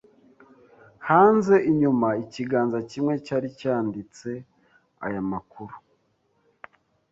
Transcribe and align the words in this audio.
Hanze 1.07 1.55
inyuma 1.71 2.07
ikiganza 2.23 2.77
kimwe 2.89 3.13
cyari 3.25 3.47
cyanditse 3.59 4.29
aya 5.05 5.21
makuru: 5.31 5.75